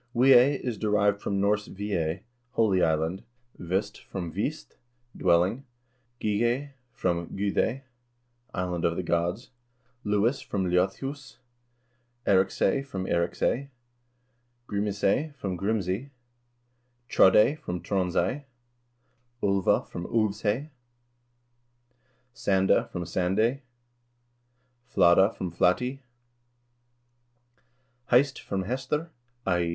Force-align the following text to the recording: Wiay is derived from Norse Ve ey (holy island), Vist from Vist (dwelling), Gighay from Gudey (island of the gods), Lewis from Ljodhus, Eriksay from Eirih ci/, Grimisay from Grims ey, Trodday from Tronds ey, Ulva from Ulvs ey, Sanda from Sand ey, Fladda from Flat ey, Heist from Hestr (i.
Wiay 0.15 0.59
is 0.59 0.79
derived 0.79 1.21
from 1.21 1.39
Norse 1.39 1.67
Ve 1.67 1.93
ey 1.93 2.23
(holy 2.53 2.81
island), 2.81 3.21
Vist 3.59 4.01
from 4.05 4.31
Vist 4.31 4.77
(dwelling), 5.15 5.63
Gighay 6.19 6.71
from 6.91 7.35
Gudey 7.37 7.83
(island 8.51 8.83
of 8.83 8.95
the 8.95 9.03
gods), 9.03 9.51
Lewis 10.03 10.41
from 10.41 10.65
Ljodhus, 10.65 11.37
Eriksay 12.25 12.81
from 12.83 13.05
Eirih 13.05 13.31
ci/, 13.35 13.69
Grimisay 14.67 15.35
from 15.35 15.55
Grims 15.55 15.87
ey, 15.87 16.09
Trodday 17.07 17.59
from 17.59 17.79
Tronds 17.79 18.15
ey, 18.15 18.47
Ulva 19.43 19.85
from 19.87 20.07
Ulvs 20.07 20.43
ey, 20.43 20.71
Sanda 22.33 22.89
from 22.89 23.05
Sand 23.05 23.37
ey, 23.39 23.61
Fladda 24.91 25.31
from 25.37 25.51
Flat 25.51 25.79
ey, 25.83 26.01
Heist 28.11 28.39
from 28.39 28.63
Hestr 28.63 29.09
(i. 29.45 29.61